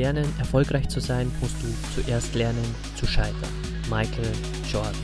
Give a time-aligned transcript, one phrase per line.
[0.00, 2.64] Lernen, erfolgreich zu sein, musst du zuerst lernen
[2.96, 3.52] zu scheitern.
[3.90, 4.32] Michael
[4.72, 4.94] Jordan.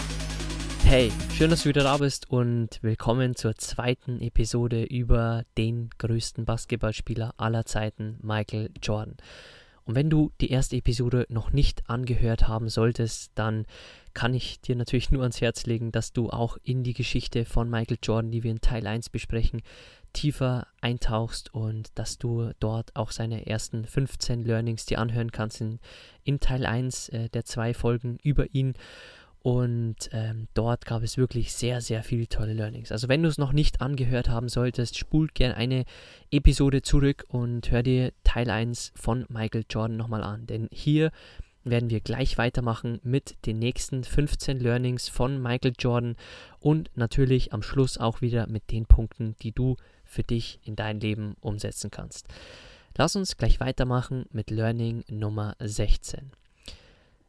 [0.84, 6.46] Hey, schön, dass du wieder da bist und willkommen zur zweiten Episode über den größten
[6.46, 9.18] Basketballspieler aller Zeiten, Michael Jordan.
[9.84, 13.66] Und wenn du die erste Episode noch nicht angehört haben solltest, dann
[14.14, 17.68] kann ich dir natürlich nur ans Herz legen, dass du auch in die Geschichte von
[17.68, 19.60] Michael Jordan, die wir in Teil 1 besprechen,
[20.16, 25.78] tiefer eintauchst und dass du dort auch seine ersten 15 Learnings dir anhören kannst in,
[26.24, 28.74] in Teil 1 äh, der zwei Folgen über ihn.
[29.42, 32.90] Und ähm, dort gab es wirklich sehr, sehr viele tolle Learnings.
[32.90, 35.84] Also wenn du es noch nicht angehört haben solltest, spult gern eine
[36.32, 40.46] Episode zurück und hör dir Teil 1 von Michael Jordan nochmal an.
[40.46, 41.12] Denn hier
[41.62, 46.16] werden wir gleich weitermachen mit den nächsten 15 Learnings von Michael Jordan
[46.58, 49.76] und natürlich am Schluss auch wieder mit den Punkten, die du
[50.06, 52.26] für dich in dein Leben umsetzen kannst.
[52.96, 56.32] Lass uns gleich weitermachen mit Learning Nummer 16.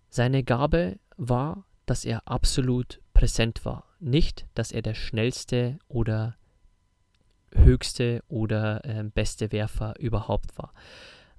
[0.09, 3.83] Seine Gabe war, dass er absolut präsent war.
[3.99, 6.37] Nicht, dass er der schnellste oder
[7.53, 10.73] höchste oder äh, beste Werfer überhaupt war.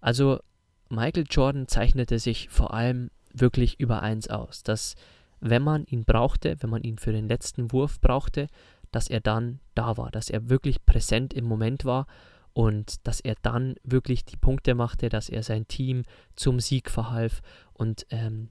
[0.00, 0.40] Also
[0.88, 4.94] Michael Jordan zeichnete sich vor allem wirklich über eins aus, dass
[5.40, 8.48] wenn man ihn brauchte, wenn man ihn für den letzten Wurf brauchte,
[8.90, 12.06] dass er dann da war, dass er wirklich präsent im Moment war
[12.52, 16.04] und dass er dann wirklich die Punkte machte, dass er sein Team
[16.34, 17.40] zum Sieg verhalf
[17.72, 18.50] und ähm,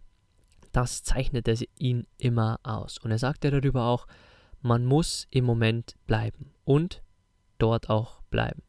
[0.71, 2.97] das zeichnete ihn immer aus.
[2.99, 4.07] Und er sagte darüber auch,
[4.61, 7.01] man muss im Moment bleiben und
[7.57, 8.61] dort auch bleiben.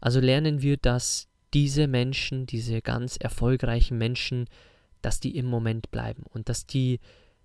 [0.00, 4.48] Also lernen wir, dass diese Menschen, diese ganz erfolgreichen Menschen,
[5.02, 6.98] dass die im Moment bleiben und dass die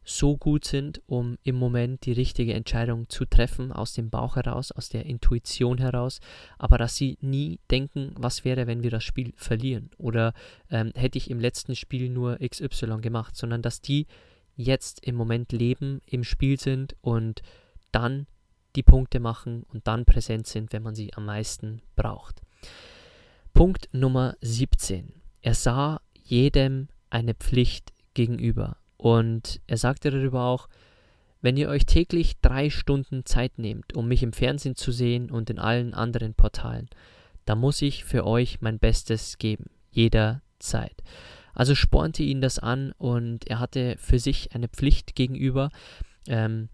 [0.10, 4.72] so gut sind, um im Moment die richtige Entscheidung zu treffen, aus dem Bauch heraus,
[4.72, 6.20] aus der Intuition heraus,
[6.58, 10.34] aber dass sie nie denken, was wäre, wenn wir das Spiel verlieren oder
[10.72, 14.08] ähm, hätte ich im letzten Spiel nur XY gemacht, sondern dass die
[14.56, 17.44] jetzt im Moment leben, im Spiel sind und
[17.92, 18.26] dann
[18.76, 22.42] die Punkte machen und dann präsent sind, wenn man sie am meisten braucht.
[23.54, 25.14] Punkt Nummer 17.
[25.42, 28.78] Er sah jedem eine Pflicht gegenüber.
[29.00, 30.68] Und er sagte darüber auch,
[31.42, 35.50] wenn ihr euch täglich drei Stunden Zeit nehmt, um mich im Fernsehen zu sehen und
[35.50, 36.90] in allen anderen Portalen,
[37.46, 40.96] dann muss ich für euch mein Bestes geben, jederzeit.
[41.54, 45.70] Also spornte ihn das an und er hatte für sich eine Pflicht gegenüber,
[46.28, 46.68] ähm,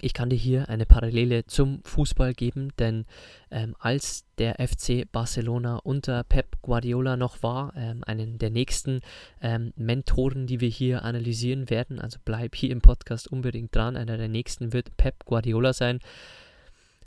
[0.00, 3.04] ich kann dir hier eine Parallele zum Fußball geben, denn
[3.50, 9.00] ähm, als der FC Barcelona unter Pep Guardiola noch war, ähm, einen der nächsten
[9.40, 14.16] ähm, Mentoren, die wir hier analysieren werden, also bleib hier im Podcast unbedingt dran, einer
[14.16, 15.98] der nächsten wird Pep Guardiola sein,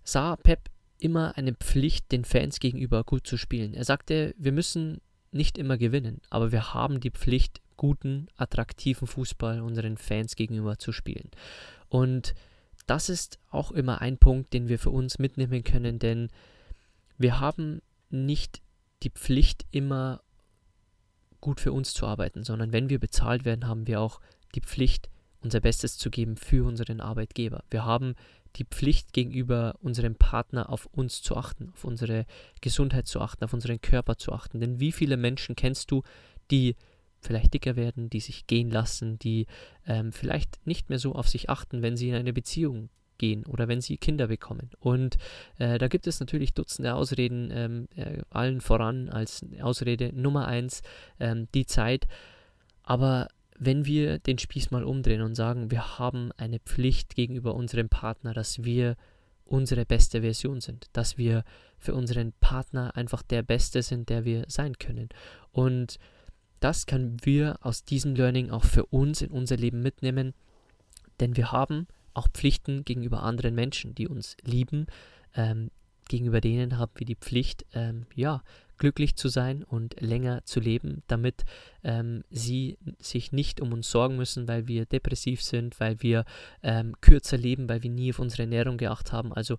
[0.03, 0.69] sah Pep
[1.00, 3.73] immer eine Pflicht, den Fans gegenüber gut zu spielen.
[3.73, 9.62] Er sagte, wir müssen nicht immer gewinnen, aber wir haben die Pflicht, guten, attraktiven Fußball
[9.62, 11.31] unseren Fans gegenüber zu spielen.
[11.90, 12.35] Und
[12.91, 16.28] das ist auch immer ein Punkt, den wir für uns mitnehmen können, denn
[17.18, 18.62] wir haben nicht
[19.03, 20.19] die Pflicht, immer
[21.40, 24.19] gut für uns zu arbeiten, sondern wenn wir bezahlt werden, haben wir auch
[24.56, 25.09] die Pflicht,
[25.40, 27.64] unser Bestes zu geben für unseren Arbeitgeber.
[27.70, 28.14] Wir haben
[28.58, 32.26] die Pflicht gegenüber unserem Partner auf uns zu achten, auf unsere
[32.59, 34.59] Gesundheit zu achten, auf unseren Körper zu achten.
[34.59, 36.03] Denn wie viele Menschen kennst du,
[36.52, 36.76] die
[37.22, 39.47] vielleicht dicker werden, die sich gehen lassen, die
[39.85, 43.68] ähm, vielleicht nicht mehr so auf sich achten, wenn sie in eine Beziehung gehen oder
[43.68, 44.72] wenn sie Kinder bekommen.
[44.79, 45.18] Und
[45.59, 50.82] äh, da gibt es natürlich Dutzende Ausreden, ähm, äh, allen voran als Ausrede Nummer eins
[51.20, 52.08] ähm, die Zeit.
[52.84, 53.28] Aber
[53.58, 58.34] wenn wir den Spieß mal umdrehen und sagen, wir haben eine Pflicht gegenüber unserem Partner,
[58.34, 58.97] dass wir
[59.46, 61.44] unsere beste Version sind, dass wir
[61.78, 65.09] für unseren Partner einfach der Beste sind, der wir sein können.
[65.52, 66.00] Und
[66.61, 70.34] das können wir aus diesem Learning auch für uns in unser Leben mitnehmen,
[71.19, 74.87] denn wir haben auch Pflichten gegenüber anderen Menschen, die uns lieben,
[75.35, 75.72] ähm,
[76.08, 78.43] gegenüber denen haben wir die Pflicht, ähm, ja,
[78.78, 81.43] glücklich zu sein und länger zu leben, damit
[81.84, 86.25] ähm, sie sich nicht um uns sorgen müssen, weil wir depressiv sind, weil wir
[86.63, 89.34] ähm, kürzer leben, weil wir nie auf unsere Ernährung geachtet haben.
[89.34, 89.58] Also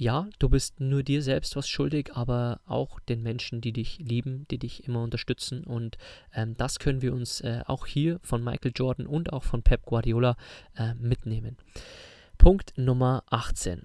[0.00, 4.46] ja, du bist nur dir selbst was schuldig, aber auch den Menschen, die dich lieben,
[4.50, 5.62] die dich immer unterstützen.
[5.62, 5.98] Und
[6.32, 9.84] ähm, das können wir uns äh, auch hier von Michael Jordan und auch von Pep
[9.84, 10.36] Guardiola
[10.74, 11.58] äh, mitnehmen.
[12.38, 13.84] Punkt Nummer 18.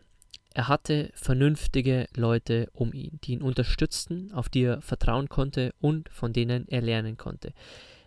[0.54, 6.08] Er hatte vernünftige Leute um ihn, die ihn unterstützten, auf die er vertrauen konnte und
[6.08, 7.52] von denen er lernen konnte.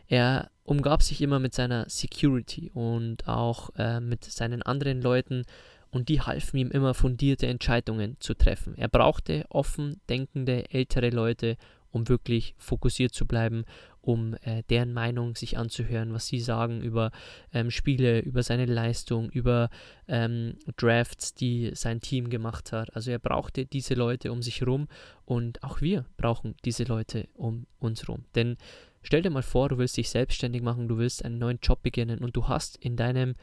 [0.07, 5.45] Er umgab sich immer mit seiner Security und auch äh, mit seinen anderen Leuten
[5.91, 8.75] und die halfen ihm immer fundierte Entscheidungen zu treffen.
[8.77, 11.57] Er brauchte offen denkende ältere Leute
[11.91, 13.65] um wirklich fokussiert zu bleiben,
[14.01, 17.11] um äh, deren Meinung sich anzuhören, was sie sagen über
[17.53, 19.69] ähm, Spiele, über seine Leistung, über
[20.07, 22.95] ähm, Drafts, die sein Team gemacht hat.
[22.95, 24.89] Also er brauchte diese Leute um sich herum
[25.25, 28.25] und auch wir brauchen diese Leute um uns herum.
[28.35, 28.57] Denn
[29.03, 32.21] stell dir mal vor, du willst dich selbstständig machen, du willst einen neuen Job beginnen
[32.21, 33.35] und du hast in deinem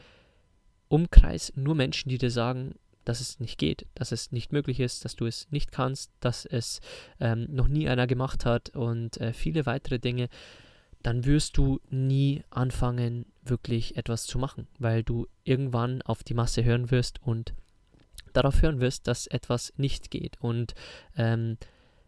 [0.88, 5.06] Umkreis nur Menschen, die dir sagen, dass es nicht geht, dass es nicht möglich ist,
[5.06, 6.82] dass du es nicht kannst, dass es
[7.20, 10.28] ähm, noch nie einer gemacht hat und äh, viele weitere Dinge,
[11.04, 16.64] dann wirst du nie anfangen, wirklich etwas zu machen, weil du irgendwann auf die Masse
[16.64, 17.54] hören wirst und
[18.34, 20.38] darauf hören wirst, dass etwas nicht geht.
[20.42, 20.74] Und
[21.16, 21.58] ähm,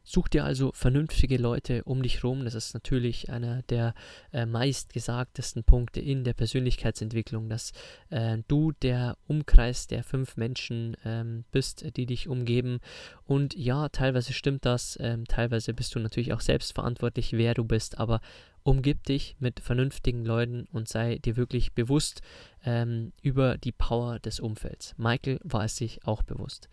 [0.09, 2.45] Such dir also vernünftige Leute um dich herum.
[2.45, 3.93] Das ist natürlich einer der
[4.31, 7.73] äh, meistgesagtesten Punkte in der Persönlichkeitsentwicklung, dass
[8.09, 12.79] äh, du der Umkreis der fünf Menschen ähm, bist, die dich umgeben.
[13.25, 17.65] Und ja, teilweise stimmt das, ähm, teilweise bist du natürlich auch selbst verantwortlich, wer du
[17.65, 18.21] bist, aber
[18.63, 22.21] umgib dich mit vernünftigen Leuten und sei dir wirklich bewusst
[22.63, 24.95] ähm, über die Power des Umfelds.
[24.97, 26.69] Michael war es sich auch bewusst.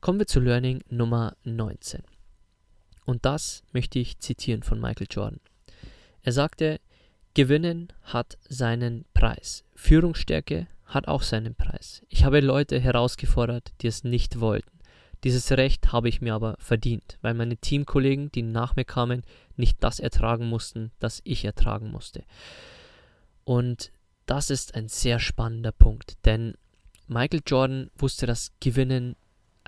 [0.00, 2.02] Kommen wir zu Learning Nummer 19.
[3.08, 5.40] Und das möchte ich zitieren von Michael Jordan.
[6.20, 6.78] Er sagte,
[7.32, 9.64] Gewinnen hat seinen Preis.
[9.74, 12.02] Führungsstärke hat auch seinen Preis.
[12.10, 14.78] Ich habe Leute herausgefordert, die es nicht wollten.
[15.24, 19.22] Dieses Recht habe ich mir aber verdient, weil meine Teamkollegen, die nach mir kamen,
[19.56, 22.24] nicht das ertragen mussten, das ich ertragen musste.
[23.44, 23.90] Und
[24.26, 26.58] das ist ein sehr spannender Punkt, denn
[27.06, 29.16] Michael Jordan wusste, dass Gewinnen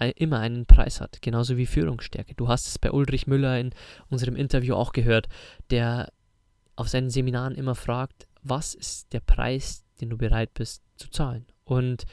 [0.08, 2.34] immer einen Preis hat, genauso wie Führungsstärke.
[2.34, 3.70] Du hast es bei Ulrich Müller in
[4.08, 5.28] unserem Interview auch gehört,
[5.70, 6.12] der
[6.76, 11.46] auf seinen Seminaren immer fragt, was ist der Preis, den du bereit bist zu zahlen?
[11.64, 12.04] Und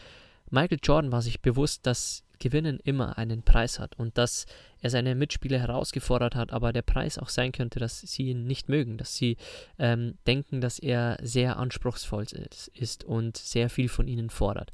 [0.49, 4.45] Michael Jordan war sich bewusst, dass Gewinnen immer einen Preis hat und dass
[4.81, 8.69] er seine Mitspieler herausgefordert hat, aber der Preis auch sein könnte, dass sie ihn nicht
[8.69, 9.37] mögen, dass sie
[9.79, 14.71] ähm, denken, dass er sehr anspruchsvoll ist, ist und sehr viel von ihnen fordert.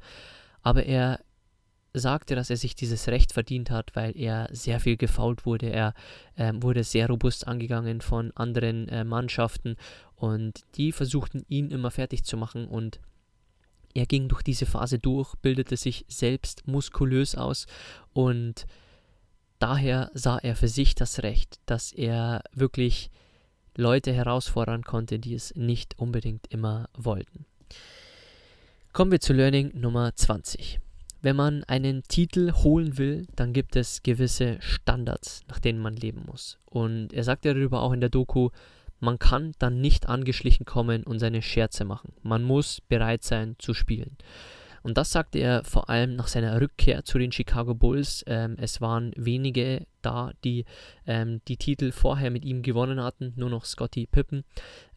[0.62, 1.20] Aber er
[1.94, 5.70] sagte, dass er sich dieses Recht verdient hat, weil er sehr viel gefault wurde.
[5.70, 5.94] Er
[6.34, 9.76] äh, wurde sehr robust angegangen von anderen äh, Mannschaften
[10.16, 13.00] und die versuchten ihn immer fertig zu machen und
[13.94, 17.66] er ging durch diese Phase durch, bildete sich selbst muskulös aus
[18.12, 18.66] und
[19.60, 23.10] daher sah er für sich das Recht, dass er wirklich
[23.76, 27.46] Leute herausfordern konnte, die es nicht unbedingt immer wollten.
[28.92, 30.80] Kommen wir zu Learning Nummer 20
[31.24, 36.24] wenn man einen Titel holen will, dann gibt es gewisse Standards, nach denen man leben
[36.26, 36.58] muss.
[36.66, 38.50] Und er sagt darüber auch in der Doku,
[39.00, 42.12] man kann dann nicht angeschlichen kommen und seine Scherze machen.
[42.22, 44.18] Man muss bereit sein zu spielen.
[44.84, 48.22] Und das sagte er vor allem nach seiner Rückkehr zu den Chicago Bulls.
[48.26, 50.66] Ähm, es waren wenige da, die
[51.06, 54.44] ähm, die Titel vorher mit ihm gewonnen hatten, nur noch Scotty Pippen.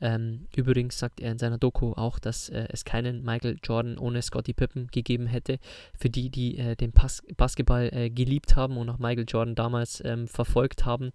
[0.01, 4.21] Ähm, übrigens sagt er in seiner Doku auch, dass äh, es keinen Michael Jordan ohne
[4.21, 5.57] Scotty Pippen gegeben hätte.
[5.97, 10.03] Für die, die äh, den Pas Basketball äh, geliebt haben und auch Michael Jordan damals
[10.03, 11.13] ähm, verfolgt haben.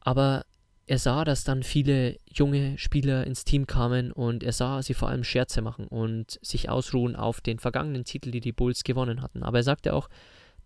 [0.00, 0.46] Aber
[0.86, 5.08] er sah, dass dann viele junge Spieler ins Team kamen und er sah sie vor
[5.08, 9.42] allem Scherze machen und sich ausruhen auf den vergangenen Titel, die die Bulls gewonnen hatten.
[9.42, 10.08] Aber er sagte auch,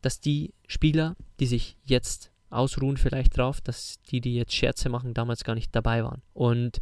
[0.01, 5.15] dass die Spieler, die sich jetzt ausruhen vielleicht drauf, dass die, die jetzt Scherze machen,
[5.15, 6.23] damals gar nicht dabei waren.
[6.33, 6.79] Und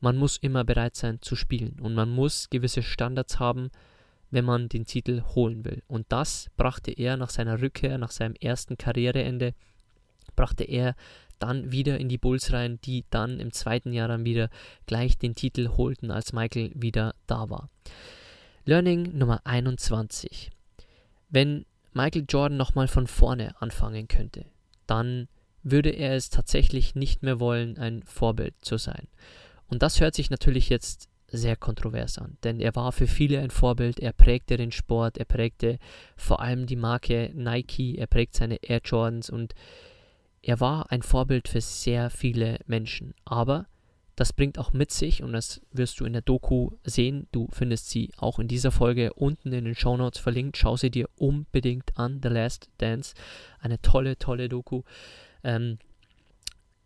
[0.00, 3.70] man muss immer bereit sein zu spielen und man muss gewisse Standards haben,
[4.30, 5.82] wenn man den Titel holen will.
[5.86, 9.54] Und das brachte er nach seiner Rückkehr, nach seinem ersten Karriereende,
[10.36, 10.94] brachte er
[11.46, 14.50] dann wieder in die Bulls rein, die dann im zweiten Jahr dann wieder
[14.86, 17.68] gleich den Titel holten, als Michael wieder da war.
[18.64, 20.50] Learning Nummer 21.
[21.28, 24.46] Wenn Michael Jordan nochmal von vorne anfangen könnte,
[24.86, 25.28] dann
[25.62, 29.08] würde er es tatsächlich nicht mehr wollen, ein Vorbild zu sein.
[29.68, 33.50] Und das hört sich natürlich jetzt sehr kontrovers an, denn er war für viele ein
[33.50, 35.78] Vorbild, er prägte den Sport, er prägte
[36.16, 39.54] vor allem die Marke Nike, er prägt seine Air Jordans und
[40.46, 43.14] er war ein Vorbild für sehr viele Menschen.
[43.24, 43.66] Aber
[44.14, 47.88] das bringt auch mit sich, und das wirst du in der Doku sehen, du findest
[47.88, 51.96] sie auch in dieser Folge unten in den Show Notes verlinkt, schau sie dir unbedingt
[51.98, 53.14] an, The Last Dance,
[53.58, 54.82] eine tolle, tolle Doku.
[55.42, 55.78] Ähm,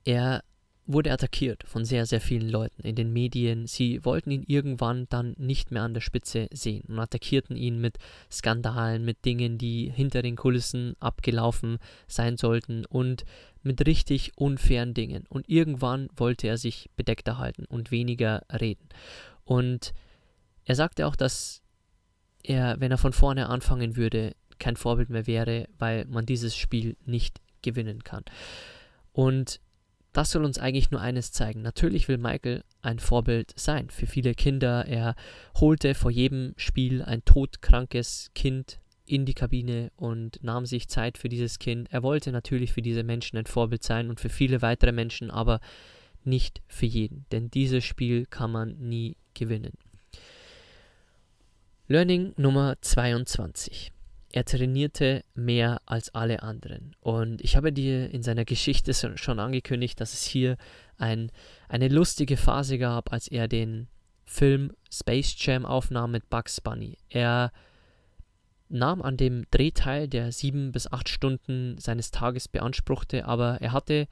[0.04, 0.42] er
[0.88, 3.66] wurde attackiert von sehr, sehr vielen Leuten in den Medien.
[3.66, 7.98] Sie wollten ihn irgendwann dann nicht mehr an der Spitze sehen und attackierten ihn mit
[8.32, 13.24] Skandalen, mit Dingen, die hinter den Kulissen abgelaufen sein sollten und
[13.62, 15.26] mit richtig unfairen Dingen.
[15.28, 18.88] Und irgendwann wollte er sich bedeckter halten und weniger reden.
[19.44, 19.92] Und
[20.64, 21.62] er sagte auch, dass
[22.42, 26.96] er, wenn er von vorne anfangen würde, kein Vorbild mehr wäre, weil man dieses Spiel
[27.04, 28.24] nicht gewinnen kann.
[29.12, 29.60] Und
[30.18, 31.62] das soll uns eigentlich nur eines zeigen.
[31.62, 34.84] Natürlich will Michael ein Vorbild sein für viele Kinder.
[34.84, 35.14] Er
[35.60, 41.28] holte vor jedem Spiel ein todkrankes Kind in die Kabine und nahm sich Zeit für
[41.28, 41.86] dieses Kind.
[41.92, 45.60] Er wollte natürlich für diese Menschen ein Vorbild sein und für viele weitere Menschen, aber
[46.24, 49.74] nicht für jeden, denn dieses Spiel kann man nie gewinnen.
[51.86, 53.92] Learning Nummer 22.
[54.30, 56.94] Er trainierte mehr als alle anderen.
[57.00, 60.56] Und ich habe dir in seiner Geschichte schon angekündigt, dass es hier
[60.98, 61.32] ein,
[61.68, 63.88] eine lustige Phase gab, als er den
[64.24, 66.98] Film Space Jam aufnahm mit Bugs Bunny.
[67.08, 67.50] Er
[68.68, 73.72] nahm an dem Dreh teil, der sieben bis acht Stunden seines Tages beanspruchte, aber er
[73.72, 74.06] hatte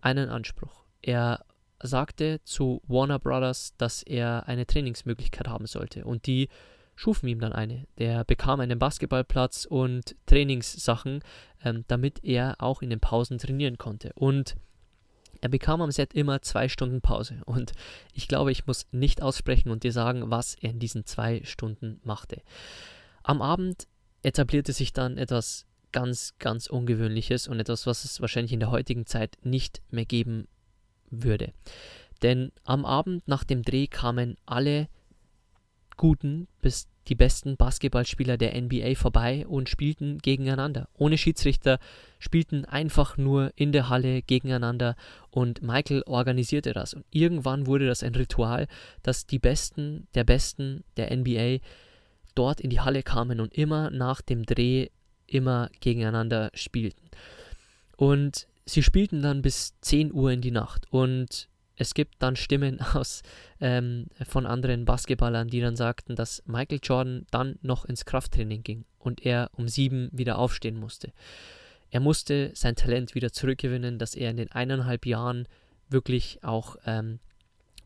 [0.00, 0.84] einen Anspruch.
[1.02, 1.44] Er
[1.82, 6.48] sagte zu Warner Brothers, dass er eine Trainingsmöglichkeit haben sollte und die
[6.96, 7.86] schufen ihm dann eine.
[7.98, 11.20] Der bekam einen Basketballplatz und Trainingssachen,
[11.64, 14.12] ähm, damit er auch in den Pausen trainieren konnte.
[14.14, 14.56] Und
[15.40, 17.42] er bekam am Set immer zwei Stunden Pause.
[17.44, 17.72] Und
[18.12, 22.00] ich glaube, ich muss nicht aussprechen und dir sagen, was er in diesen zwei Stunden
[22.02, 22.40] machte.
[23.22, 23.86] Am Abend
[24.22, 29.06] etablierte sich dann etwas ganz, ganz Ungewöhnliches und etwas, was es wahrscheinlich in der heutigen
[29.06, 30.48] Zeit nicht mehr geben
[31.10, 31.52] würde.
[32.22, 34.88] Denn am Abend nach dem Dreh kamen alle
[35.96, 40.88] guten bis die besten Basketballspieler der NBA vorbei und spielten gegeneinander.
[40.94, 41.78] Ohne Schiedsrichter
[42.18, 44.96] spielten einfach nur in der Halle gegeneinander
[45.30, 46.94] und Michael organisierte das.
[46.94, 48.66] Und irgendwann wurde das ein Ritual,
[49.02, 51.58] dass die Besten der Besten der NBA
[52.34, 54.88] dort in die Halle kamen und immer nach dem Dreh
[55.26, 57.10] immer gegeneinander spielten.
[57.96, 62.80] Und sie spielten dann bis 10 Uhr in die Nacht und es gibt dann Stimmen
[62.94, 63.22] aus
[63.60, 68.84] ähm, von anderen Basketballern, die dann sagten, dass Michael Jordan dann noch ins Krafttraining ging
[68.98, 71.12] und er um sieben wieder aufstehen musste.
[71.90, 75.46] Er musste sein Talent wieder zurückgewinnen, das er in den eineinhalb Jahren
[75.88, 77.20] wirklich auch ähm,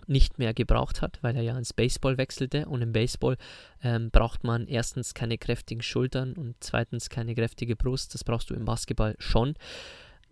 [0.07, 2.67] nicht mehr gebraucht hat, weil er ja ins Baseball wechselte.
[2.67, 3.37] Und im Baseball
[3.83, 8.15] ähm, braucht man erstens keine kräftigen Schultern und zweitens keine kräftige Brust.
[8.15, 9.55] Das brauchst du im Basketball schon.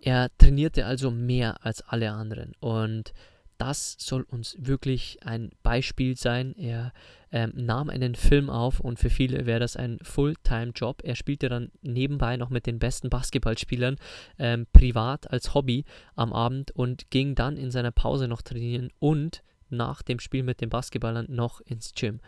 [0.00, 3.12] Er trainierte also mehr als alle anderen und
[3.58, 6.54] das soll uns wirklich ein Beispiel sein.
[6.56, 6.92] Er
[7.32, 11.02] ähm, nahm einen Film auf und für viele wäre das ein Fulltime-Job.
[11.04, 13.96] Er spielte dann nebenbei noch mit den besten Basketballspielern
[14.38, 15.84] ähm, privat als Hobby
[16.14, 20.60] am Abend und ging dann in seiner Pause noch trainieren und nach dem Spiel mit
[20.60, 22.20] den Basketballern noch ins Gym.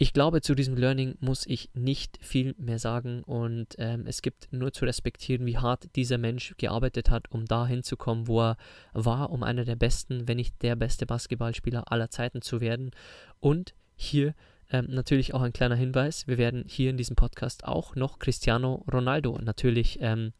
[0.00, 4.46] Ich glaube, zu diesem Learning muss ich nicht viel mehr sagen und ähm, es gibt
[4.52, 8.56] nur zu respektieren, wie hart dieser Mensch gearbeitet hat, um da hinzukommen, wo er
[8.92, 12.92] war, um einer der besten, wenn nicht der beste Basketballspieler aller Zeiten zu werden.
[13.40, 14.36] Und hier
[14.70, 18.84] ähm, natürlich auch ein kleiner Hinweis, wir werden hier in diesem Podcast auch noch Cristiano
[18.92, 20.32] Ronaldo natürlich ähm,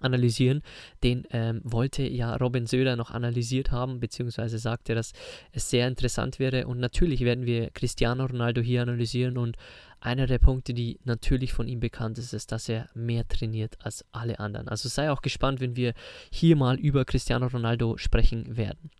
[0.00, 0.62] analysieren.
[1.02, 5.12] Den ähm, wollte ja Robin Söder noch analysiert haben, beziehungsweise sagte, dass
[5.52, 6.66] es sehr interessant wäre.
[6.66, 9.38] Und natürlich werden wir Cristiano Ronaldo hier analysieren.
[9.38, 9.56] Und
[10.00, 14.04] einer der Punkte, die natürlich von ihm bekannt ist, ist, dass er mehr trainiert als
[14.12, 14.68] alle anderen.
[14.68, 15.94] Also sei auch gespannt, wenn wir
[16.30, 18.90] hier mal über Cristiano Ronaldo sprechen werden.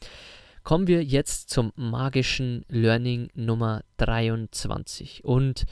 [0.63, 5.25] Kommen wir jetzt zum magischen Learning Nummer 23.
[5.25, 5.65] Und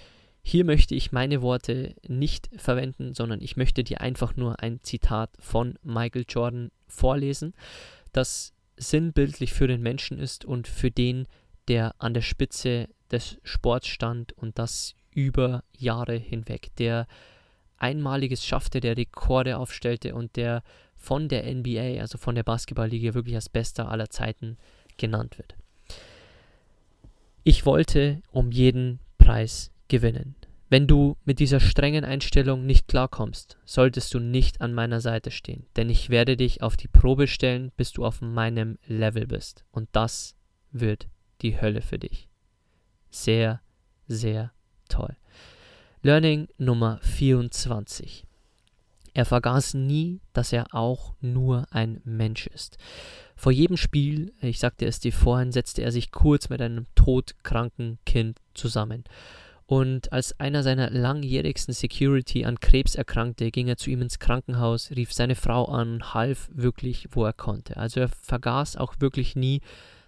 [0.47, 5.31] hier möchte ich meine Worte nicht verwenden, sondern ich möchte dir einfach nur ein Zitat
[5.41, 7.55] von Michael Jordan vorlesen,
[8.13, 11.27] das sinnbildlich für den Menschen ist und für den,
[11.67, 17.07] der an der Spitze des Sports stand und das über Jahre hinweg, der
[17.79, 20.63] einmaliges schaffte, der Rekorde aufstellte und der
[20.95, 24.59] von der NBA, also von der Basketballliga, wirklich als bester aller Zeiten
[24.99, 25.57] genannt wird.
[27.45, 30.35] Ich wollte um jeden Preis gewinnen.
[30.71, 35.67] Wenn du mit dieser strengen Einstellung nicht klarkommst, solltest du nicht an meiner Seite stehen,
[35.77, 39.65] denn ich werde dich auf die Probe stellen, bis du auf meinem Level bist.
[39.71, 40.35] Und das
[40.73, 41.07] wird
[41.43, 42.29] die Hölle für dich.
[43.11, 43.61] sehr,
[44.09, 44.51] sehr
[44.89, 45.17] toll.
[46.03, 48.25] Learning Nummer 24.
[49.13, 52.79] Er vergaß nie, dass er auch nur ein Mensch ist.
[53.37, 57.99] Vor jedem Spiel, ich sagte es dir vorhin, setzte er sich kurz mit einem todkranken
[58.05, 59.05] Kind zusammen.
[59.67, 64.91] Und als einer seiner langjährigsten Security an Krebs erkrankte, ging er zu ihm ins Krankenhaus,
[64.91, 67.77] rief seine Frau an, half wirklich, wo er konnte.
[67.79, 69.63] Also er vergaß auch wirklich nie,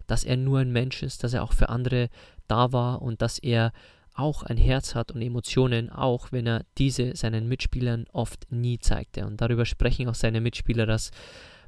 [0.07, 2.11] dass er nur ein Mensch ist, dass er auch für andere
[2.49, 3.73] da war und dass er
[4.15, 9.27] auch ein Herz hat und Emotionen, auch wenn er diese seinen Mitspielern oft nie zeigte.
[9.27, 11.11] Und darüber sprechen auch seine Mitspieler, dass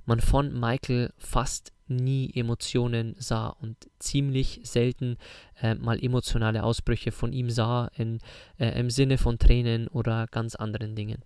[0.08, 5.18] man von Michael fast nie Emotionen sah und ziemlich selten
[5.60, 8.18] äh, mal emotionale Ausbrüche von ihm sah in,
[8.58, 11.22] äh, im Sinne von Tränen oder ganz anderen Dingen.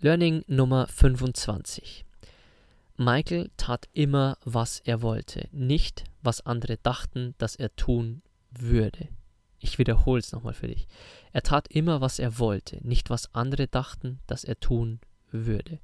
[0.00, 2.04] Learning Nummer 25.
[2.96, 9.08] Michael tat immer, was er wollte, nicht was andere dachten, dass er tun würde.
[9.60, 10.88] Ich wiederhole es nochmal für dich.
[11.32, 15.00] Er tat immer, was er wollte, nicht was andere dachten, dass er tun
[15.32, 15.78] würde.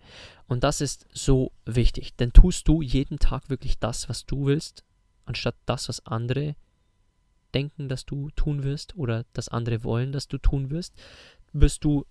[0.47, 4.85] Und das ist so wichtig, denn tust du jeden Tag wirklich das, was du willst,
[5.25, 6.57] anstatt das, was andere
[7.55, 10.95] denken, dass du tun wirst oder das andere wollen, dass du tun wirst,
[11.53, 12.05] wirst du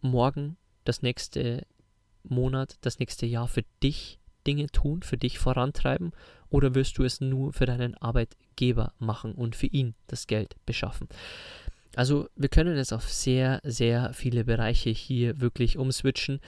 [0.00, 1.66] morgen, das nächste
[2.22, 6.12] Monat, das nächste Jahr für dich Dinge tun, für dich vorantreiben
[6.50, 11.08] oder wirst du es nur für deinen Arbeitgeber machen und für ihn das Geld beschaffen?
[11.96, 16.40] Also wir können es auf sehr, sehr viele Bereiche hier wirklich umswitchen.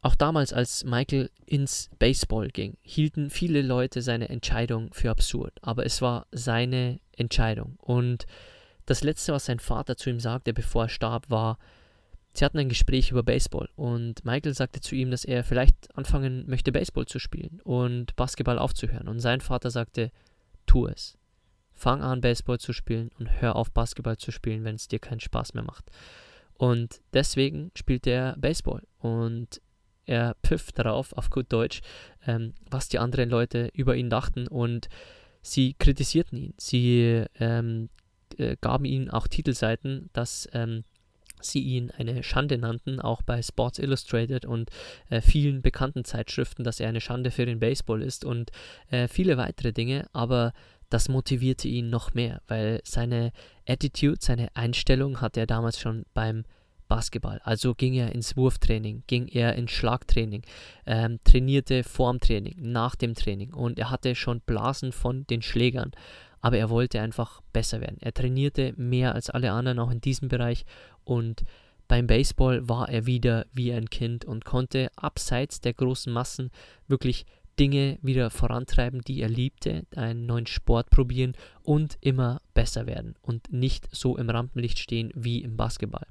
[0.00, 5.84] Auch damals, als Michael ins Baseball ging, hielten viele Leute seine Entscheidung für absurd, aber
[5.84, 7.76] es war seine Entscheidung.
[7.78, 8.26] Und
[8.86, 11.58] das Letzte, was sein Vater zu ihm sagte, bevor er starb, war,
[12.32, 16.48] sie hatten ein Gespräch über Baseball und Michael sagte zu ihm, dass er vielleicht anfangen
[16.48, 19.08] möchte, Baseball zu spielen und Basketball aufzuhören.
[19.08, 20.12] Und sein Vater sagte,
[20.66, 21.18] tu es.
[21.74, 25.20] Fang an, Baseball zu spielen und hör auf, Basketball zu spielen, wenn es dir keinen
[25.20, 25.90] Spaß mehr macht.
[26.54, 28.82] Und deswegen spielt er Baseball.
[28.98, 29.60] Und
[30.08, 31.80] er pfifft darauf, auf gut Deutsch,
[32.26, 34.88] ähm, was die anderen Leute über ihn dachten und
[35.42, 36.54] sie kritisierten ihn.
[36.56, 37.90] Sie ähm,
[38.38, 40.84] äh, gaben ihm auch Titelseiten, dass ähm,
[41.40, 44.70] sie ihn eine Schande nannten, auch bei Sports Illustrated und
[45.10, 48.50] äh, vielen bekannten Zeitschriften, dass er eine Schande für den Baseball ist und
[48.90, 50.52] äh, viele weitere Dinge, aber
[50.90, 53.32] das motivierte ihn noch mehr, weil seine
[53.68, 56.44] Attitude, seine Einstellung hat er damals schon beim
[56.88, 57.40] Basketball.
[57.44, 60.42] Also ging er ins Wurftraining, ging er ins Schlagtraining,
[60.86, 65.92] ähm, trainierte vorm Training, nach dem Training und er hatte schon Blasen von den Schlägern.
[66.40, 67.98] Aber er wollte einfach besser werden.
[68.00, 70.64] Er trainierte mehr als alle anderen auch in diesem Bereich
[71.04, 71.44] und
[71.88, 76.50] beim Baseball war er wieder wie ein Kind und konnte abseits der großen Massen
[76.86, 77.24] wirklich
[77.58, 83.52] Dinge wieder vorantreiben, die er liebte, einen neuen Sport probieren und immer besser werden und
[83.52, 86.06] nicht so im Rampenlicht stehen wie im Basketball.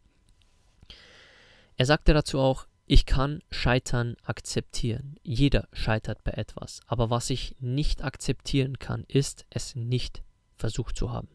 [1.77, 5.17] Er sagte dazu auch, ich kann Scheitern akzeptieren.
[5.21, 6.79] Jeder scheitert bei etwas.
[6.87, 10.23] Aber was ich nicht akzeptieren kann, ist, es nicht
[10.55, 11.27] versucht zu haben.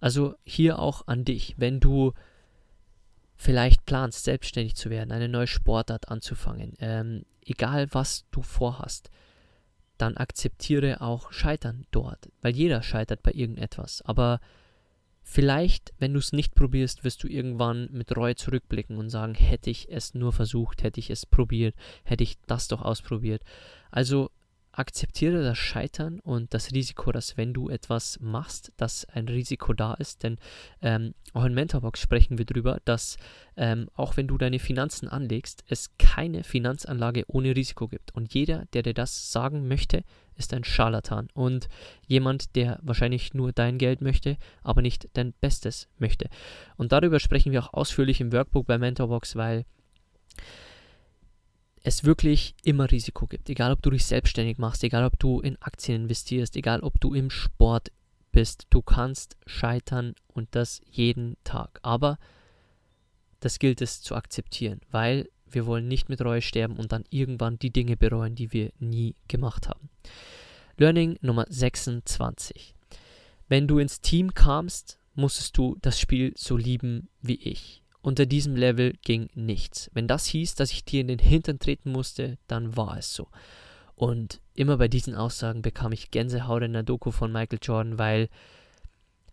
[0.00, 2.12] Also hier auch an dich, wenn du
[3.36, 9.10] vielleicht planst, selbstständig zu werden, eine neue Sportart anzufangen, ähm, egal was du vorhast,
[9.96, 14.02] dann akzeptiere auch Scheitern dort, weil jeder scheitert bei irgendetwas.
[14.02, 14.40] Aber
[15.22, 19.70] Vielleicht, wenn du es nicht probierst, wirst du irgendwann mit Reue zurückblicken und sagen, hätte
[19.70, 23.42] ich es nur versucht, hätte ich es probiert, hätte ich das doch ausprobiert.
[23.90, 24.30] Also
[24.72, 29.94] akzeptiere das Scheitern und das Risiko, dass wenn du etwas machst, dass ein Risiko da
[29.94, 30.22] ist.
[30.22, 30.38] Denn
[30.80, 33.16] ähm, auch in Mentorbox sprechen wir darüber, dass
[33.56, 38.14] ähm, auch wenn du deine Finanzen anlegst, es keine Finanzanlage ohne Risiko gibt.
[38.14, 40.04] Und jeder, der dir das sagen möchte,
[40.36, 41.68] ist ein Scharlatan und
[42.06, 46.28] jemand, der wahrscheinlich nur dein Geld möchte, aber nicht dein Bestes möchte.
[46.76, 49.64] Und darüber sprechen wir auch ausführlich im Workbook bei Mentorbox, weil
[51.84, 53.50] es wirklich immer Risiko gibt.
[53.50, 57.14] Egal, ob du dich selbstständig machst, egal, ob du in Aktien investierst, egal, ob du
[57.14, 57.90] im Sport
[58.30, 58.66] bist.
[58.70, 61.78] Du kannst scheitern und das jeden Tag.
[61.82, 62.18] Aber
[63.40, 67.58] das gilt es zu akzeptieren, weil wir wollen nicht mit Reue sterben und dann irgendwann
[67.58, 69.90] die Dinge bereuen, die wir nie gemacht haben.
[70.76, 72.74] Learning Nummer 26.
[73.48, 77.82] Wenn du ins Team kamst, musstest du das Spiel so lieben wie ich.
[78.00, 79.90] Unter diesem Level ging nichts.
[79.94, 83.28] Wenn das hieß, dass ich dir in den Hintern treten musste, dann war es so.
[83.94, 88.28] Und immer bei diesen Aussagen bekam ich Gänsehaut in der Doku von Michael Jordan, weil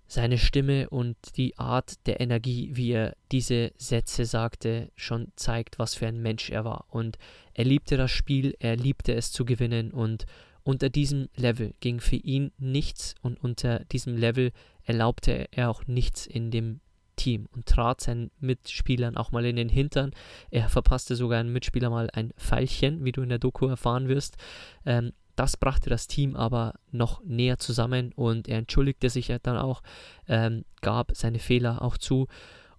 [0.10, 5.96] seine Stimme und die Art der Energie, wie er diese Sätze sagte, schon zeigt, was
[5.96, 6.86] für ein Mensch er war.
[6.90, 7.18] Und
[7.54, 10.26] er liebte das Spiel, er liebte es zu gewinnen und
[10.64, 14.52] Unter diesem Level ging für ihn nichts und unter diesem Level
[14.84, 16.82] erlaubte er auch nichts in dem
[17.16, 20.12] Team und trat seinen Mitspielern auch mal in den Hintern.
[20.52, 24.38] Er verpasste sogar einen Mitspieler mal ein Pfeilchen, wie du in der Doku erfahren wirst.
[24.86, 29.82] Ähm, das brachte das Team aber noch näher zusammen und er entschuldigte sich dann auch,
[30.28, 32.28] ähm, gab seine Fehler auch zu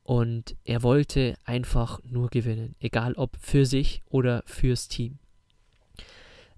[0.03, 5.19] und er wollte einfach nur gewinnen, egal ob für sich oder fürs Team.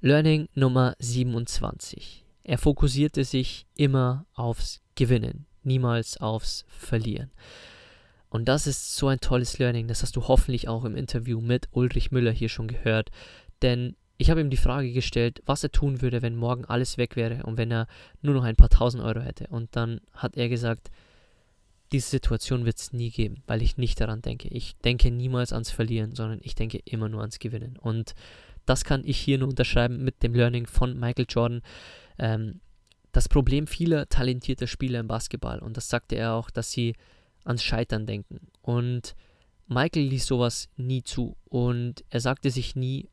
[0.00, 2.24] Learning Nummer 27.
[2.42, 7.30] Er fokussierte sich immer aufs Gewinnen, niemals aufs Verlieren.
[8.28, 11.68] Und das ist so ein tolles Learning, das hast du hoffentlich auch im Interview mit
[11.70, 13.10] Ulrich Müller hier schon gehört.
[13.60, 17.16] Denn ich habe ihm die Frage gestellt, was er tun würde, wenn morgen alles weg
[17.16, 17.88] wäre und wenn er
[18.20, 19.48] nur noch ein paar tausend Euro hätte.
[19.48, 20.92] Und dann hat er gesagt,
[21.90, 24.46] diese Situation wird es nie geben, weil ich nicht daran denke.
[24.46, 27.76] Ich denke niemals ans Verlieren, sondern ich denke immer nur ans Gewinnen.
[27.76, 28.14] Und
[28.64, 31.60] das kann ich hier nur unterschreiben mit dem Learning von Michael Jordan.
[32.20, 32.60] Ähm,
[33.10, 36.94] das Problem vieler talentierter Spieler im Basketball, und das sagte er auch, dass sie
[37.44, 38.38] ans Scheitern denken.
[38.62, 39.16] Und
[39.66, 41.36] Michael ließ sowas nie zu.
[41.44, 43.08] Und er sagte sich nie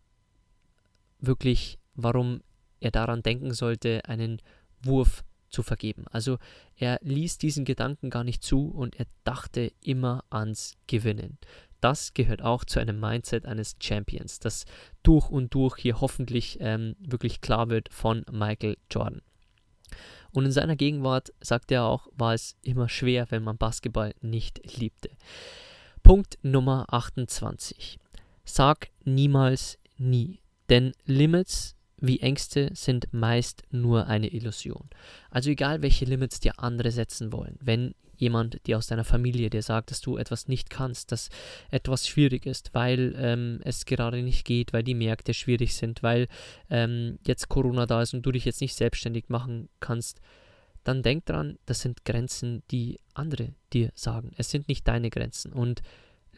[1.19, 2.41] wirklich, warum
[2.79, 4.41] er daran denken sollte, einen
[4.81, 6.05] Wurf zu vergeben.
[6.11, 6.37] Also
[6.75, 11.37] er ließ diesen Gedanken gar nicht zu und er dachte immer ans Gewinnen.
[11.81, 14.65] Das gehört auch zu einem Mindset eines Champions, das
[15.01, 19.21] durch und durch hier hoffentlich ähm, wirklich klar wird von Michael Jordan.
[20.31, 24.77] Und in seiner Gegenwart, sagt er auch, war es immer schwer, wenn man Basketball nicht
[24.77, 25.09] liebte.
[26.03, 27.97] Punkt Nummer 28.
[28.43, 34.89] Sag niemals nie, denn Limits wie Ängste sind meist nur eine Illusion.
[35.29, 39.61] Also egal, welche Limits dir andere setzen wollen, wenn jemand dir aus deiner Familie dir
[39.61, 41.29] sagt, dass du etwas nicht kannst, dass
[41.71, 46.27] etwas schwierig ist, weil ähm, es gerade nicht geht, weil die Märkte schwierig sind, weil
[46.69, 50.19] ähm, jetzt Corona da ist und du dich jetzt nicht selbstständig machen kannst,
[50.83, 54.31] dann denk dran, das sind Grenzen, die andere dir sagen.
[54.37, 55.53] Es sind nicht deine Grenzen.
[55.53, 55.81] Und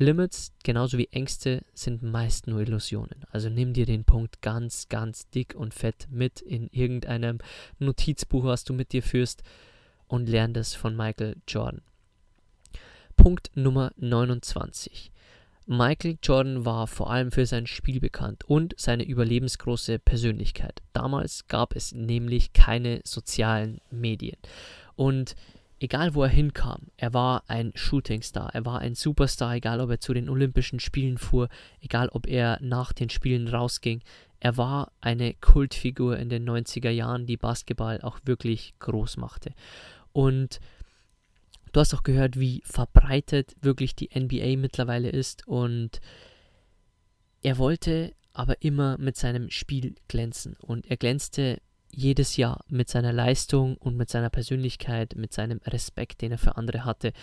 [0.01, 3.23] Limits, genauso wie Ängste, sind meist nur Illusionen.
[3.31, 7.37] Also nimm dir den Punkt ganz, ganz dick und fett mit in irgendeinem
[7.79, 9.43] Notizbuch, was du mit dir führst
[10.07, 11.81] und lern das von Michael Jordan.
[13.15, 15.11] Punkt Nummer 29.
[15.67, 20.81] Michael Jordan war vor allem für sein Spiel bekannt und seine überlebensgroße Persönlichkeit.
[20.93, 24.37] Damals gab es nämlich keine sozialen Medien.
[24.95, 25.35] Und
[25.81, 29.99] egal wo er hinkam, er war ein Shootingstar, er war ein Superstar, egal ob er
[29.99, 31.49] zu den Olympischen Spielen fuhr,
[31.81, 34.03] egal ob er nach den Spielen rausging.
[34.39, 39.53] Er war eine Kultfigur in den 90er Jahren, die Basketball auch wirklich groß machte.
[40.13, 40.59] Und
[41.71, 45.47] du hast auch gehört, wie verbreitet wirklich die NBA mittlerweile ist.
[45.47, 45.99] Und
[47.41, 50.55] er wollte aber immer mit seinem Spiel glänzen.
[50.59, 51.59] Und er glänzte
[51.93, 56.57] jedes Jahr mit seiner Leistung und mit seiner Persönlichkeit, mit seinem Respekt, den er für
[56.57, 57.13] andere hatte.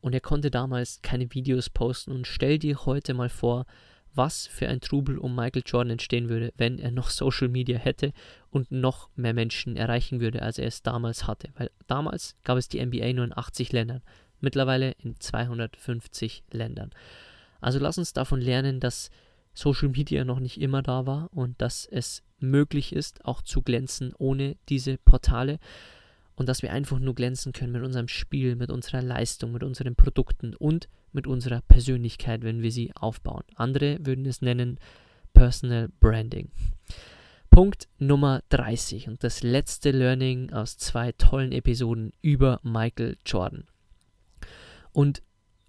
[0.00, 2.12] Und er konnte damals keine Videos posten.
[2.12, 3.66] Und stell dir heute mal vor,
[4.14, 8.12] was für ein Trubel um Michael Jordan entstehen würde, wenn er noch Social Media hätte
[8.50, 11.48] und noch mehr Menschen erreichen würde, als er es damals hatte.
[11.56, 14.02] Weil damals gab es die NBA nur in 80 Ländern,
[14.40, 16.90] mittlerweile in 250 Ländern.
[17.60, 19.10] Also lass uns davon lernen, dass
[19.54, 24.12] Social Media noch nicht immer da war und dass es möglich ist, auch zu glänzen
[24.18, 25.58] ohne diese Portale
[26.34, 29.94] und dass wir einfach nur glänzen können mit unserem Spiel, mit unserer Leistung, mit unseren
[29.94, 33.44] Produkten und mit unserer Persönlichkeit, wenn wir sie aufbauen.
[33.54, 34.78] Andere würden es nennen
[35.34, 36.50] Personal Branding.
[37.50, 43.64] Punkt Nummer 30 und das letzte Learning aus zwei tollen Episoden über Michael Jordan.
[44.92, 45.22] Und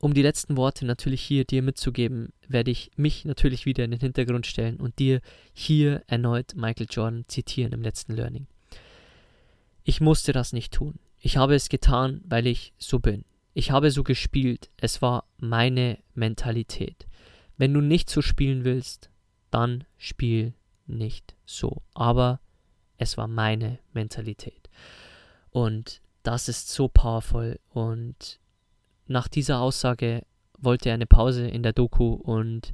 [0.04, 4.02] um die letzten Worte natürlich hier dir mitzugeben, werde ich mich natürlich wieder in den
[4.02, 5.22] Hintergrund stellen und dir
[5.54, 8.48] hier erneut Michael Jordan zitieren im letzten Learning.
[9.86, 11.00] Ich musste das nicht tun.
[11.20, 13.24] Ich habe es getan, weil ich so bin.
[13.54, 14.70] Ich habe so gespielt.
[14.76, 17.08] Es war meine Mentalität.
[17.56, 19.10] Wenn du nicht so spielen willst,
[19.52, 20.54] dann spiel
[20.86, 21.82] nicht so.
[21.94, 22.42] Aber
[22.98, 24.70] es war meine Mentalität.
[25.50, 27.58] Und das ist so powerful.
[27.70, 28.42] Und
[29.08, 30.24] nach dieser Aussage
[30.58, 32.72] wollte er eine Pause in der Doku und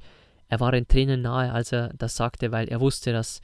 [0.48, 3.42] er war in Tränen nahe, als er das sagte, weil er wusste, dass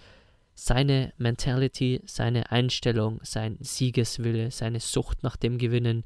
[0.54, 6.04] seine Mentality, seine Einstellung, sein Siegeswille, seine Sucht nach dem Gewinnen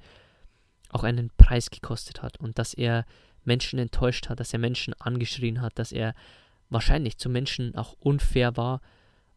[0.89, 3.05] auch einen Preis gekostet hat und dass er
[3.43, 6.13] Menschen enttäuscht hat, dass er Menschen angeschrien hat, dass er
[6.69, 8.81] wahrscheinlich zu Menschen auch unfair war,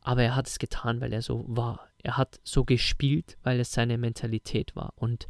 [0.00, 1.88] aber er hat es getan, weil er so war.
[2.02, 4.92] Er hat so gespielt, weil es seine Mentalität war.
[4.96, 5.28] Und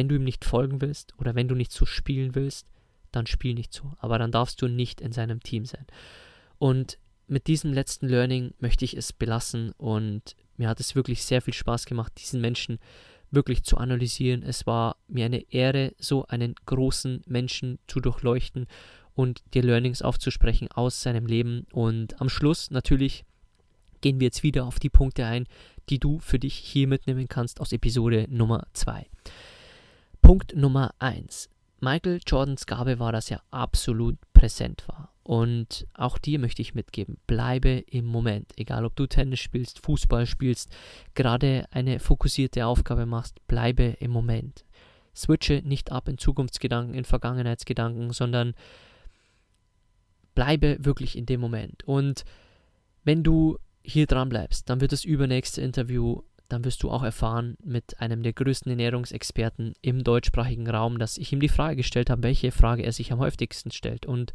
[0.00, 2.66] wenn du ihm nicht folgen willst oder wenn du nicht so spielen willst,
[3.12, 3.92] dann spiel nicht so.
[3.98, 5.84] Aber dann darfst du nicht in seinem Team sein.
[6.58, 11.42] Und mit diesem letzten Learning möchte ich es belassen und mir hat es wirklich sehr
[11.42, 12.78] viel Spaß gemacht, diesen Menschen
[13.30, 14.42] wirklich zu analysieren.
[14.42, 18.68] Es war mir eine Ehre, so einen großen Menschen zu durchleuchten
[19.14, 21.66] und dir Learnings aufzusprechen aus seinem Leben.
[21.72, 23.26] Und am Schluss natürlich
[24.00, 25.44] gehen wir jetzt wieder auf die Punkte ein,
[25.90, 29.06] die du für dich hier mitnehmen kannst aus Episode Nummer 2.
[30.22, 31.48] Punkt Nummer 1.
[31.80, 35.12] Michael Jordans Gabe war, dass er absolut präsent war.
[35.22, 38.52] Und auch dir möchte ich mitgeben, bleibe im Moment.
[38.56, 40.70] Egal ob du Tennis spielst, Fußball spielst,
[41.14, 44.64] gerade eine fokussierte Aufgabe machst, bleibe im Moment.
[45.14, 48.54] Switche nicht ab in Zukunftsgedanken, in Vergangenheitsgedanken, sondern
[50.34, 51.84] bleibe wirklich in dem Moment.
[51.84, 52.24] Und
[53.04, 57.56] wenn du hier dran bleibst, dann wird das übernächste Interview dann wirst du auch erfahren
[57.64, 62.22] mit einem der größten Ernährungsexperten im deutschsprachigen Raum, dass ich ihm die Frage gestellt habe,
[62.22, 64.04] welche Frage er sich am häufigsten stellt.
[64.04, 64.32] Und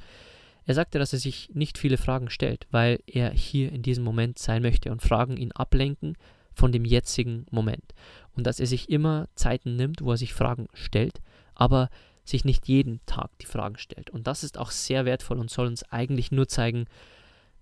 [0.65, 4.39] er sagte, dass er sich nicht viele Fragen stellt, weil er hier in diesem Moment
[4.39, 6.17] sein möchte und Fragen ihn ablenken
[6.53, 7.93] von dem jetzigen Moment.
[8.35, 11.21] Und dass er sich immer Zeiten nimmt, wo er sich Fragen stellt,
[11.53, 11.89] aber
[12.23, 14.09] sich nicht jeden Tag die Fragen stellt.
[14.09, 16.85] Und das ist auch sehr wertvoll und soll uns eigentlich nur zeigen,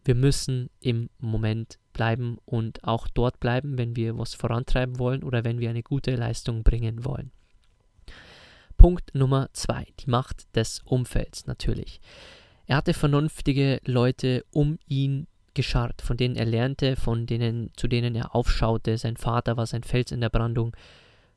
[0.06, 5.44] wir müssen im Moment bleiben und auch dort bleiben, wenn wir was vorantreiben wollen oder
[5.44, 7.32] wenn wir eine gute Leistung bringen wollen.
[8.78, 12.02] Punkt Nummer zwei, die Macht des Umfelds natürlich.
[12.66, 18.16] Er hatte vernünftige Leute um ihn geschart, von denen er lernte, von denen, zu denen
[18.16, 18.98] er aufschaute.
[18.98, 20.76] Sein Vater war sein Fels in der Brandung.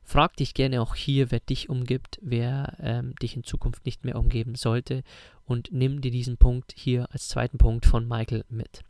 [0.03, 4.17] Frag dich gerne auch hier, wer dich umgibt, wer ähm, dich in Zukunft nicht mehr
[4.17, 5.03] umgeben sollte
[5.45, 8.83] und nimm dir diesen Punkt hier als zweiten Punkt von Michael mit.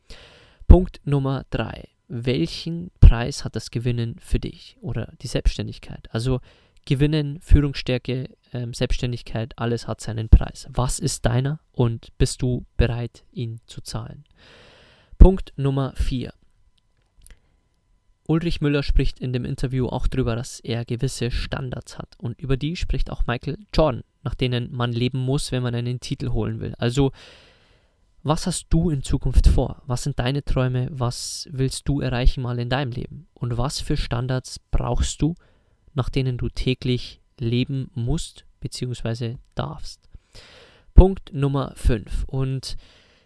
[0.68, 1.90] Punkt Nummer drei.
[2.10, 6.08] Welchen Preis hat das Gewinnen für dich oder die Selbstständigkeit?
[6.12, 6.40] Also
[6.86, 10.68] Gewinnen, Führungsstärke, ähm, Selbstständigkeit, alles hat seinen Preis.
[10.72, 14.24] Was ist deiner und bist du bereit, ihn zu zahlen?
[15.18, 16.34] Punkt Nummer vier.
[18.26, 22.16] Ulrich Müller spricht in dem Interview auch darüber, dass er gewisse Standards hat.
[22.18, 26.02] Und über die spricht auch Michael Jordan, nach denen man leben muss, wenn man einen
[26.02, 26.76] Titel holen will.
[26.78, 27.12] Also,
[28.28, 29.82] was hast du in Zukunft vor?
[29.86, 30.90] Was sind deine Träume?
[30.92, 33.28] Was willst du erreichen mal in deinem Leben?
[33.34, 35.36] Und was für Standards brauchst du,
[35.94, 39.38] nach denen du täglich leben musst bzw.
[39.56, 40.10] darfst?
[40.94, 42.26] Punkt Nummer 5.
[42.26, 42.76] Und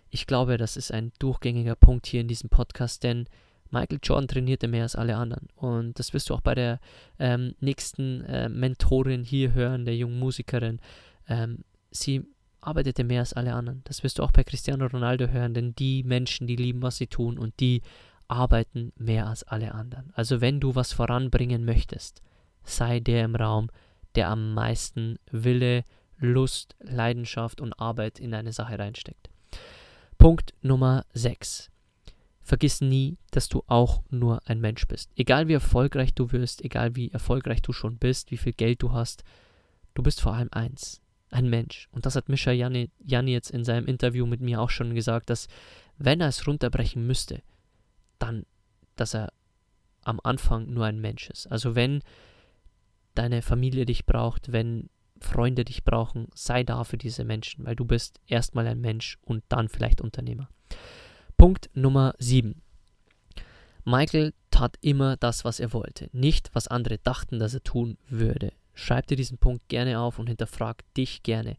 [0.10, 3.28] ich glaube, das ist ein durchgängiger Punkt hier in diesem Podcast, denn
[3.72, 5.48] Michael Jordan trainierte mehr als alle anderen.
[5.56, 6.80] Und das wirst du auch bei der
[7.18, 10.80] ähm, nächsten äh, Mentorin hier hören, der jungen Musikerin.
[11.28, 12.24] Ähm, sie
[12.62, 13.82] arbeitete mehr als alle anderen.
[13.86, 17.08] Das wirst du auch bei Cristiano Ronaldo hören, denn die Menschen, die lieben, was sie
[17.08, 17.82] tun und die
[18.28, 20.12] arbeiten mehr als alle anderen.
[20.14, 22.22] Also wenn du was voranbringen möchtest,
[22.64, 23.70] sei der im Raum,
[24.16, 25.84] der am meisten Wille,
[26.18, 29.30] Lust, Leidenschaft und Arbeit in eine Sache reinsteckt.
[30.18, 31.72] Punkt Nummer 6
[32.42, 35.10] vergiss nie, dass du auch nur ein Mensch bist.
[35.16, 38.92] Egal wie erfolgreich du wirst, egal wie erfolgreich du schon bist, wie viel Geld du
[38.92, 39.24] hast,
[39.94, 41.88] du bist vor allem eins, ein Mensch.
[41.92, 45.30] Und das hat Mischa Janni, Janni jetzt in seinem Interview mit mir auch schon gesagt,
[45.30, 45.48] dass
[45.98, 47.42] wenn er es runterbrechen müsste,
[48.20, 48.46] dann,
[48.96, 49.32] dass er
[50.04, 51.48] am Anfang nur ein Mensch ist.
[51.48, 52.02] Also wenn
[53.16, 54.90] deine Familie dich braucht, wenn
[55.20, 59.44] Freunde dich brauchen, sei da für diese Menschen, weil du bist erstmal ein Mensch und
[59.50, 60.50] dann vielleicht Unternehmer.
[61.38, 62.62] Punkt Nummer 7.
[63.84, 68.54] Michael tat immer das, was er wollte, nicht was andere dachten, dass er tun würde.
[68.74, 71.58] Schreib dir diesen Punkt gerne auf und hinterfrag dich gerne.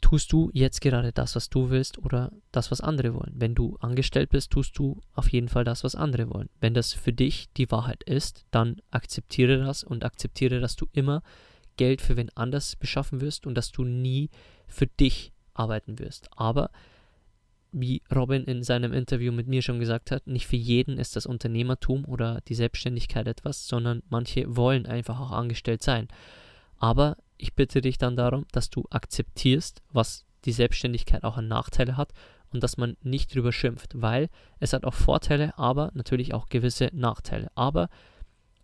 [0.00, 3.32] Tust du jetzt gerade das, was du willst oder das, was andere wollen?
[3.34, 6.48] Wenn du angestellt bist, tust du auf jeden Fall das, was andere wollen.
[6.60, 11.22] Wenn das für dich die Wahrheit ist, dann akzeptiere das und akzeptiere, dass du immer
[11.76, 14.30] Geld für wen anders beschaffen wirst und dass du nie
[14.66, 16.28] für dich arbeiten wirst.
[16.36, 16.70] Aber
[17.72, 21.26] wie Robin in seinem Interview mit mir schon gesagt hat, nicht für jeden ist das
[21.26, 26.08] Unternehmertum oder die Selbstständigkeit etwas, sondern manche wollen einfach auch angestellt sein.
[26.78, 31.96] Aber ich bitte dich dann darum, dass du akzeptierst, was die Selbstständigkeit auch an Nachteile
[31.96, 32.12] hat
[32.52, 34.28] und dass man nicht drüber schimpft, weil
[34.58, 37.50] es hat auch Vorteile, aber natürlich auch gewisse Nachteile.
[37.54, 37.88] Aber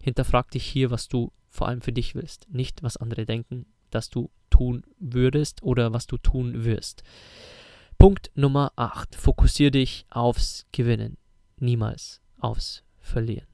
[0.02, 4.10] hinterfrag dich hier, was du vor allem für dich willst, nicht was andere denken, dass
[4.10, 7.02] du tun würdest oder was du tun wirst.
[7.98, 9.14] Punkt Nummer 8.
[9.14, 11.16] Fokussiere dich aufs Gewinnen,
[11.56, 13.48] niemals aufs Verlieren.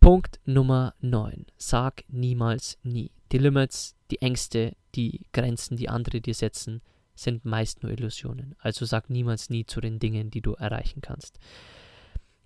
[0.00, 1.46] Punkt Nummer 9.
[1.56, 3.10] Sag niemals nie.
[3.32, 6.82] Die Limits, die Ängste, die Grenzen, die andere dir setzen,
[7.14, 8.54] sind meist nur Illusionen.
[8.58, 11.38] Also sag niemals nie zu den Dingen, die du erreichen kannst.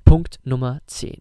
[0.04, 1.20] Punkt Nummer 10.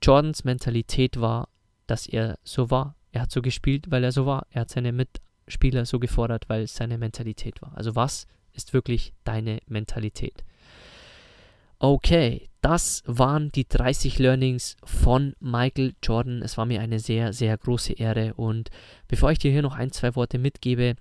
[0.00, 1.48] Jordans Mentalität war,
[1.88, 2.94] dass er so war.
[3.10, 4.46] Er hat so gespielt, weil er so war.
[4.50, 7.76] Er hat seine Mitspieler so gefordert, weil es seine Mentalität war.
[7.76, 10.44] Also was ist wirklich deine Mentalität.
[11.78, 16.42] Okay, das waren die 30 Learnings von Michael Jordan.
[16.42, 18.34] Es war mir eine sehr, sehr große Ehre.
[18.34, 18.70] Und
[19.08, 20.96] bevor ich dir hier noch ein, zwei Worte mitgebe,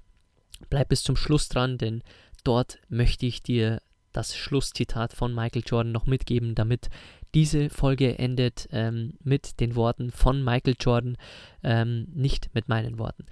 [0.69, 2.03] bleib bis zum Schluss dran, denn
[2.43, 6.89] dort möchte ich dir das Schlusszitat von Michael Jordan noch mitgeben, damit
[7.33, 11.17] diese Folge endet ähm, mit den Worten von Michael Jordan,
[11.63, 13.25] ähm, nicht mit meinen Worten.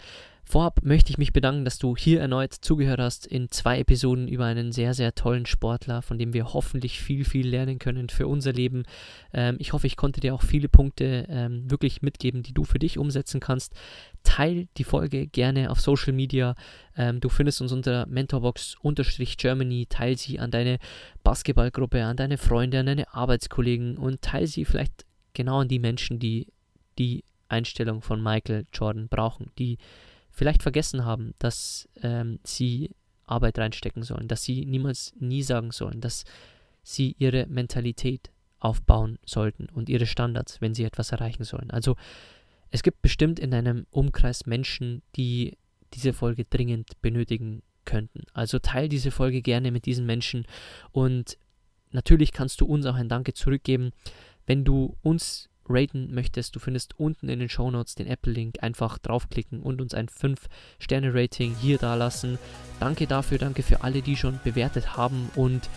[0.45, 4.45] Vorab möchte ich mich bedanken, dass du hier erneut zugehört hast in zwei Episoden über
[4.45, 8.51] einen sehr, sehr tollen Sportler, von dem wir hoffentlich viel, viel lernen können für unser
[8.51, 8.83] Leben.
[9.33, 12.77] Ähm, ich hoffe, ich konnte dir auch viele Punkte ähm, wirklich mitgeben, die du für
[12.77, 13.73] dich umsetzen kannst.
[14.23, 16.55] Teil die Folge gerne auf Social Media.
[16.97, 19.87] Ähm, du findest uns unter Mentorbox-Germany.
[19.87, 20.77] Teil sie an deine
[21.23, 26.19] Basketballgruppe, an deine Freunde, an deine Arbeitskollegen und teil sie vielleicht genau an die Menschen,
[26.19, 26.47] die
[26.99, 29.77] die Einstellung von Michael Jordan brauchen, die
[30.33, 32.91] vielleicht vergessen haben, dass ähm, sie
[33.25, 36.25] Arbeit reinstecken sollen, dass sie niemals nie sagen sollen, dass
[36.81, 41.71] sie ihre Mentalität aufbauen sollten und ihre Standards, wenn sie etwas erreichen sollen.
[41.71, 41.95] Also
[42.71, 45.57] es gibt bestimmt in einem Umkreis Menschen, die
[45.93, 48.23] diese Folge dringend benötigen könnten.
[48.33, 50.45] Also teil diese Folge gerne mit diesen Menschen
[50.91, 51.37] und
[51.91, 53.91] natürlich kannst du uns auch ein Danke zurückgeben,
[54.45, 58.61] wenn du uns raten möchtest, du findest unten in den Show Notes den Apple-Link.
[58.61, 62.37] Einfach draufklicken und uns ein 5-Sterne-Rating hier da lassen.
[62.79, 65.29] Danke dafür, danke für alle, die schon bewertet haben.
[65.35, 65.69] Und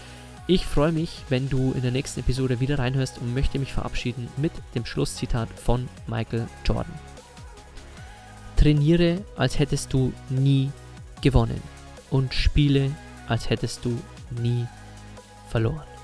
[0.46, 4.28] ich freue mich, wenn du in der nächsten Episode wieder reinhörst und möchte mich verabschieden
[4.36, 6.92] mit dem Schlusszitat von Michael Jordan.
[8.56, 10.70] Trainiere, als hättest du nie
[11.20, 11.60] gewonnen
[12.10, 12.90] und spiele,
[13.26, 14.00] als hättest du
[14.40, 14.66] nie
[15.48, 15.95] verloren.